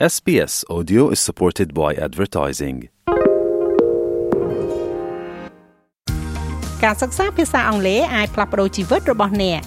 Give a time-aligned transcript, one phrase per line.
[0.00, 2.76] SBS Audio is supported by advertising.
[6.82, 9.60] ការសិក្សាភាសាអង់គ្លេសអាចផ្លាស់ប្ដូរជីវិតរបស់អ្នក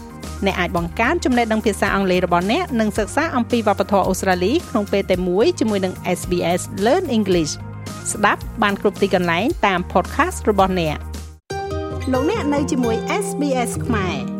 [0.45, 7.53] អ្នកអាចបង្កើនចំណេះដឹងភាសាអង់គ្លេសរបស់អ្នកនិងសិក្សាអំពីវប្បធម៌អូស្ត្រាលីក្នុងពេលតែមួយជាមួយនឹង SBS Learn English
[8.11, 10.97] ស្ដាប់បានគ្រប់ទីកន្លែងតាម podcast របស់អ្នក
[12.11, 14.36] លោកអ្នកនៅជាមួយ SBS ខ្មែរ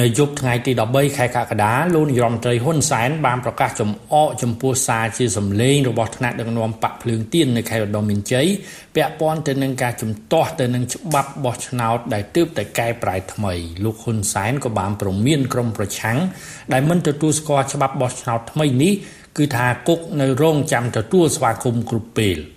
[0.00, 8.46] នៅយប់ថ្ងៃទី13ខែកក្កដាលោកនាយរដ្ឋមន្ត្រីហ៊ុនសែនបានប្រកាសចំអកចំពោះសារជាសម្លេងរបស់ថ្នាក់ដឹកនាំបកភ្លើងទៀននៅខេត្តឧត្តរមានជ័យ
[8.94, 13.54] ពាក់ព័ន្ធទៅនឹងការជំទាស់ទៅនឹងច្បាប់បោះឆ្នោតដែលទើបតែកែប្រែថ្មី
[13.84, 16.18] លោកហ៊ុនសែនក៏បានប្រមានក្រុមប្រឆាំង
[16.72, 18.92] ដែលមិនទទួលស្គាល់ច្បាប់បោះឆ្នោតថ្មីនេះ
[19.38, 22.38] គឺថាគុកនៅរងចាំទទួលស្វាគមន៍គ្រប់ពេល។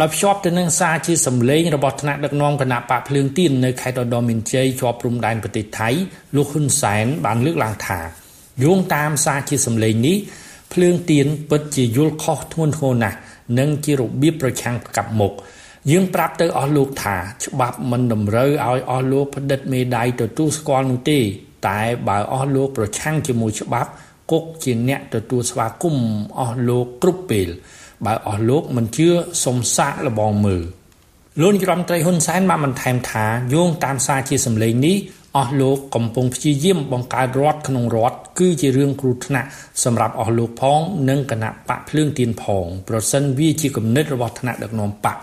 [0.00, 5.88] ដោយភ្ជាប់ទៅនឹងសារជាសម្លេងរបស់ថ្នាក់ដឹកនាំគណៈបកភ្លើងទៀននៅខេត្តឧត្តរមានជ័យជាប់ព្រំដែនប្រទេសថៃ
[6.36, 7.98] លោកហ៊ុនសែនបានលើកឡើងថា
[8.64, 10.16] យោងតាមសារជាសម្លេងនេះ
[10.72, 13.16] ភ្លើងទៀនពិតជាយល់ខុសធ្ងន់ធ្ងរណាស់
[13.58, 15.32] និងជារបៀបប្រឆាំងកັບមុខ
[15.90, 21.18] យើងប្រាប់ទៅអស់លោកថាច្បាប់មិនតម្រូវឲ្យអស់លោកផ្តិតមេដាយទទួលស្គាល់នោះទេ
[21.68, 23.90] តែបើអស់លោកប្រឆាំងជាមួយច្បាប់
[24.30, 27.48] គុកជាអ្នកទទួលស្វាគមន៍អស់លោកគ្រប់ពេល
[28.06, 29.08] បើអស់លោកមិនជឿ
[29.44, 30.62] សុំសាកលបងមើល
[31.40, 34.96] លោកនាយរដ្ឋមន្ត្រីហ៊ុនសែនបានបន្ថែមថាយោងតាមសារជាសម្លេងនេះ
[35.36, 39.48] អស់លោកកំពុងព្យាយាមបង្កើតរដ្ឋក្នុងរដ្ឋគឺជារឿងគ្រោះថ្នាក់
[39.84, 45.16] សម្រាប់អស់លោកផងនិងគណៈបកភ្លើងទៀនផងប្រសិនវាជាគំនិតរបស់ថ្នាក់ដឹកនាំបក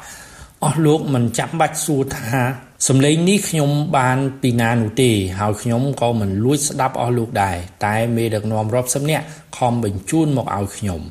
[0.64, 2.40] អស់លោកមិនចាំបាច់សួរថា
[2.88, 9.26] សម្លេងនេះខ្ញុំបានពីណានោះទេហើយខ្ញុំក៏មិនលួចស្ដាប់អស់លោកដែរតែមេដឹកនាំរាប់សិបនាក់
[9.58, 11.02] ខំបញ្ជូនមកឲ្យខ្ញុំ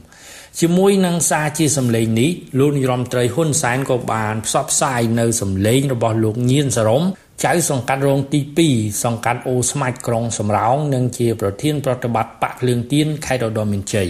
[0.60, 7.02] ជាមួយនឹងសារជាសម្លេងនេះលោកនាយរដ្ឋមន្ត្រីហ៊ុនសែនក៏បានផ្សព្វផ្សាយនៅសម្លេងរបស់លោកញៀនសរម
[7.44, 14.08] ចៅសង្កាត់រងទី2សង្កាត់អូស្មាច់ក្រុងសំរោងនិងជាប្រធានប្រតិបត្តិបកភ្លើងទៀនខេត្តឧត្តរមានជ័យ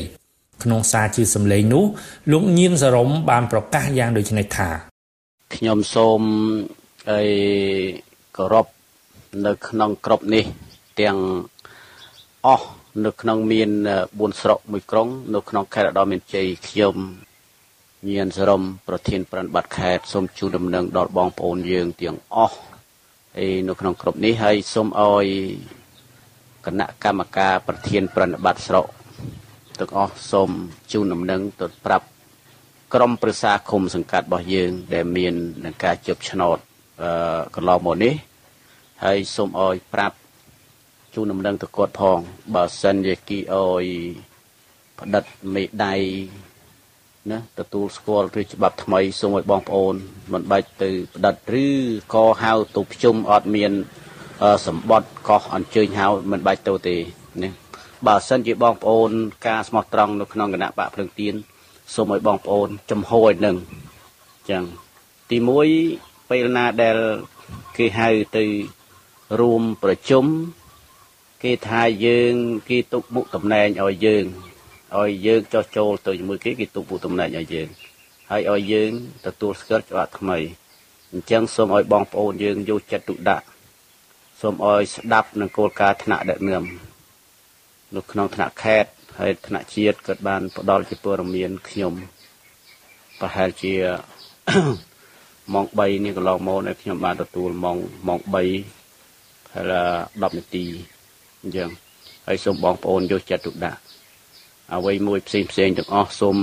[0.63, 1.85] ក្នុងសារជាសម្លេងនោះ
[2.33, 4.69] លោកញៀនសរមបានប្រកាសយ៉ាងដូចនេះថា
[5.55, 6.21] ខ្ញុំសូម
[7.11, 7.23] អី
[8.37, 8.67] គោរព
[9.47, 10.45] នៅក្នុងក្របនេះ
[11.01, 11.17] ទាំង
[12.47, 12.67] អស់
[13.03, 13.71] នៅក្នុងមាន
[14.05, 16.97] 4ស្រុកមួយក្រុង នៅក្នុងខេត្តឧត្តរមានជ័យខ្ញុំ
[18.09, 22.57] ញៀនសរមប្រធានប្រណិប័តខេត្តសូមជូនដំណឹងដល់បងប្អូនយើងទាំងអស់
[23.37, 25.27] ហើយនៅក្នុងក្រុមនេះហើយសូមឲ្យ
[26.67, 28.87] គណៈកម្មការប្រធានប្រណិប័តស្រុក
[29.79, 30.51] ទាំងអស់សូម
[30.93, 32.07] ជូនដំណឹងទៅប្រាប់
[32.95, 35.35] ក្រុមប្រឹក្សាឃុំសង្កាត់របស់យើង ដែលមាន
[35.65, 36.59] នឹងការជប់ឆ្នោត
[37.03, 38.15] អឺកន្លងមកនេះ
[39.05, 40.17] ហើយសូមឲ្យប្រាប់
[41.15, 42.19] ជូនដំណឹងទៅគាត់ផង
[42.55, 43.85] បើសិនជាគីអយ
[44.99, 45.95] ផ្ដិតមេដៃ
[47.31, 49.95] ណាទទួលស្គាល់ឬច្បាប់ថ្មីសូមឲ្យបងប្អូន
[50.33, 51.67] មិនបាច់ទៅផ្ដិតឬ
[52.15, 53.73] ក៏ហៅទៅប្រជុំអត់មាន
[54.67, 56.97] សម្បត្តិកោះអញ្ជើញហៅមិនបាច់ទៅទេ
[57.43, 57.51] ណា
[58.07, 59.11] បើសិនជាបងប្អូន
[59.47, 61.35] ការស្មោះត្រង់នៅក្នុងគណៈបកភ្លើងទៀន
[61.95, 63.57] សូមឲ្យបងប្អូន ចំហឲ្យនឹង
[64.51, 64.63] ចឹង
[65.31, 65.39] ទី
[65.83, 66.97] 1ពេលណាដែល
[67.77, 68.45] គេហៅទៅ
[69.41, 70.27] រួមប្រជុំ
[71.43, 72.35] គេថាយើង
[72.69, 74.25] គេទុកមុខតំណែងឲ្យយើង
[74.99, 77.69] ឲ្យយើងចោះចូលទៅជាមួយគេគេទុកមុខតំណែងឲ្យយើង
[78.31, 78.91] ហើយឲ្យយើង
[79.27, 80.39] ទទួលស្គាល់ច្បាប់ថ្មី
[81.13, 83.47] អញ្ចឹងសូមឲ្យបងប្អូនយើងយកចិត្តទុកដាក់
[84.41, 86.65] សូមឲ្យស្ដាប់នឹងគោលការណ៍ថ្នាក់ដឹកនាំ
[87.97, 91.93] នៅក្នុងថ្នាក់ខេត្តហើយថ្នាក់ជាតិក៏បានផ្ដល់ជាព័ត៌មានខ្ញុំ
[93.21, 93.75] ប្រហែលជា
[95.53, 97.77] ម៉ោង3នេះកន្លងមកនេះខ្ញុំបានទទួលម៉ោង
[98.09, 98.49] ម៉ោង3ហើយ
[100.23, 100.67] 10នាទី
[101.45, 101.71] អញ្ចឹង
[102.27, 103.81] ហើយសូមបងប្អូនយកចិត្តទុកដាក់
[104.75, 106.37] អ្វីមួយផ្សេងផ្សេងទាំងអស់សូម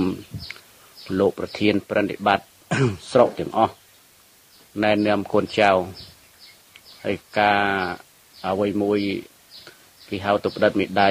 [1.18, 2.46] លោកប្រធានប្រតិបត្តិ
[3.12, 3.74] ស្រុកទាំងអស់
[4.82, 5.70] ណែនាំកូនចៅ
[7.04, 7.60] ហើយការ
[8.46, 8.98] អ្វីមួយ
[10.08, 11.10] គេហៅទៅផ្ដិតមេដៃ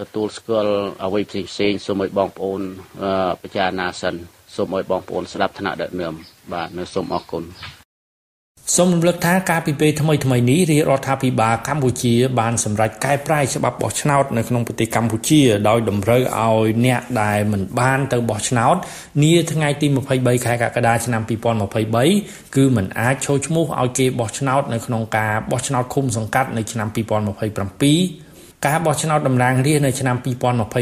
[0.00, 0.72] ទទួលស្គាល់
[1.04, 2.60] អ្វីផ្សេងផ្សេងសូមឲ្យបងប្អូន
[3.42, 4.14] ពិចារណាសិន
[4.56, 6.14] សូមឲ្យបងប្អូនស្ដាប់ថ្នាក់ដឹកនាំ
[6.52, 7.44] បាទនៅសូមអរគុណ
[8.76, 18.76] សូមរំលឹកថាការពីពេលថ្មីថ្មីនេះរាជរដ្ឋាភិបាលកម្ពុជាបានសម្រេចកែប្រែច្បាប់បោះឆ្នោតនៅក្នុងប្រទេសកម្ពុជាដោយតម្រូវឲ្យអ្នកដែលមិនបានទៅបោះឆ្នោត
[19.22, 19.86] នាថ្ងៃទី
[20.16, 21.22] 23ខែកក្កដាឆ្នាំ
[21.88, 30.16] 2023គឺមិនអាចចូលឈ្មោះឲ្យគេបោះឆ្នោតនៅក្នុងការបោះឆ្នោតឃុំសង្កាត់នៅឆ្នាំ2027ការបោះឆ្នោតតំណាងរាស្ត្រនៅឆ្នាំ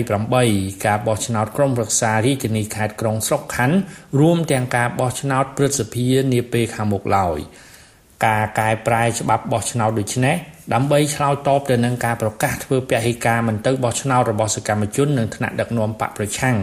[0.04, 3.76] 2028ការបោះឆ្នោតក្រុមប្រឹក្សារាជធានីខេត្តក្រុងស្រុកខណ្ឌ
[4.20, 7.40] រួមទាំងការបោះឆ្នោតព្រឹទ្ធសភានាពេលខាងមុខឡើយ។
[8.24, 10.36] ការកែប្រែច្បាប់បោះឆ្នោតដូចនេះ
[10.74, 16.56] ដើម្បីឆ្លើយតបទៅនឹងការប្រកាសធ្វើពហិការមិនទៅបោះឆ្នោតរបស់សកម្មជននិងថ្នាក់ដឹកនាំបកប្រឆាំង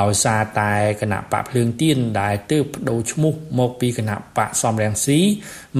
[0.00, 5.18] ដោយសារតែគណៈបកភ្លើងទៀនដែលទើបបដូរឈ្មោះមកពីគណៈបកសំរងស៊ី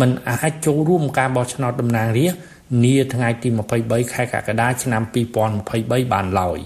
[0.00, 2.40] មិនអាចចូលរួមការបោះឆ្នោតតំណាងរាស្ត្រ
[2.84, 3.48] នាថ្ងៃទី
[3.80, 5.02] 23ខែកក្កដាឆ្នាំ
[5.56, 6.60] 2023បានឡើយ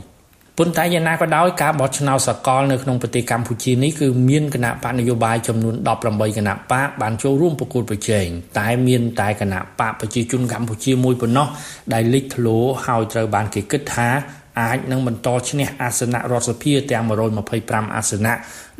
[0.58, 5.74] ប៉ុន្តែយ៉ាងណាក៏ដោយការបោះឆ្នោតសកលនៅក្នុងប្រទេសកម្ពុជានេះគឺមានគណៈបកនយោបាយចំនួន
[6.06, 8.26] 18គណៈបកបានចូលរួមប្រគល់ប្រជែង
[8.58, 11.46] តែមានតែគណៈបកប្រជាជនកម្ពុជាមួយប៉ុណ្ណោះ
[11.92, 12.56] ដែលលេចធ្លោ
[12.86, 14.08] ហើយត្រូវបានគេគិតថា
[14.60, 17.04] អាចនឹងបន្តឈ្នះអាសនៈរដ្ឋសភាទាំង
[17.50, 18.34] 125អាសនៈ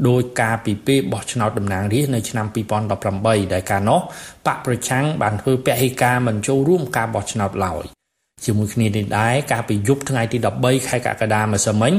[0.09, 2.47] ដោយការពីពេលបោះឆ្នោតតំណាងរាស្ត្រនៅឆ្នាំ
[2.95, 4.01] 2018ដែលកាលនោះ
[4.47, 7.94] បកប្រឆាំងបានធ្វើពហិការមិនចូលរួមការបោះឆ្នោតឡើយ
[8.47, 11.93] ជាមួយគ្នានេះដែរកាលពីយប់ថ្ងៃទី13ខែកក្កដាម្សិលមិញ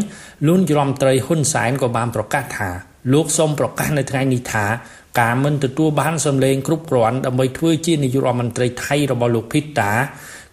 [0.47, 2.69] លួនយមត្រីហ៊ុនសែនក៏បានប្រកាសថា
[3.13, 4.65] លោកសូមប្រកាសនៅថ្ងៃនេះថា
[5.21, 9.93] ការមិនទទួលបានសម្លេងគ្រប់គ្រាន់ដើម្បីធ្វើជានាយករដ្ឋមន្ត្រីថៃរបស់លោកភីតា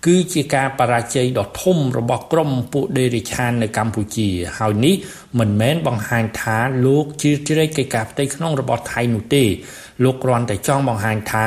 [0.07, 4.29] គឺជាការបរាជ័យដ៏ធំរបស់ក្រុមពួកដេរិឆាននៅកម្ពុជា
[4.59, 4.95] ហើយនេះ
[5.39, 9.45] មិនមែនបង្ហាញថាលោកជាជ្រែកកិច្ចការផ្ទៃក្នុងរបស់ថៃនោះទេ
[10.05, 11.45] លោកគ្រាន់តែចង់បង្ហាញថា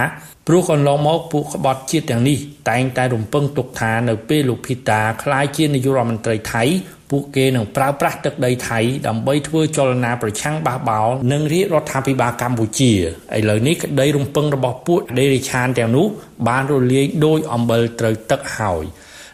[0.47, 2.37] ព្រោះកន្លងមកពួកក្បត់ជាតិទាំងនេះ
[2.69, 6.63] តែងតែរំពឹងទុកថានៅពេលលោកភីតាក្លាយជានាយករដ្ឋមន្ត្រីថៃ
[7.11, 16.07] ពួកគេនឹងប្រើប្រាស់ទឹកដីថៃដើម្បីធ្វើចលនាប្រឆាំងបះបោរនិងរាជរដ្ឋាភិបាលកម្ពុជាឥឡូវនេះក្តីរំពឹងរបស់ពួកដេរិឆានទាំងនោះ
[16.47, 18.83] បានរលាយដោយអំបិលត្រូវទឹកហើយ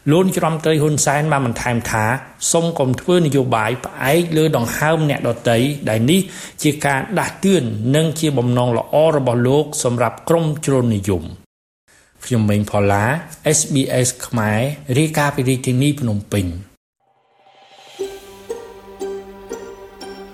[0.09, 2.05] លូនច្រំត្រីហ៊ុនសែនបានបន្ថែមថា
[2.51, 5.59] សូមកុំធ្វើនយោបាយផ្អែកលើដង្ហើមអ្នកដតី
[5.89, 6.21] ដែលនេះ
[6.63, 7.63] ជាការដាស់តឿន
[7.95, 11.23] និងជាបំណងល្អរបស់លោកសម្រាប់ក្រមជ្រុលនិយម
[12.25, 13.03] ខ្ញុំម៉េងផល្លា
[13.57, 14.59] SBS ខ្មែរ
[14.97, 16.45] រាយការណ៍ពីរាជធានីភ្នំពេញ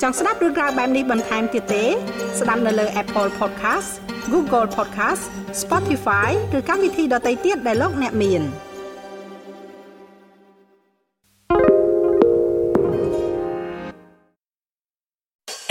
[0.02, 1.86] ចង់ស្ដាប់រឿងក្រៅបែបនេះបន្ថែមទៀតទេ
[2.40, 3.90] ស្ដាប់នៅលើ Apple Podcast
[4.34, 5.24] Google Podcast
[5.62, 8.44] Spotify ឬកម្មវិធីដទៃទៀតដែលលោកអ្នកមាន។